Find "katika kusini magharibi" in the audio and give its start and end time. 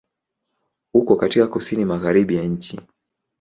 1.15-2.35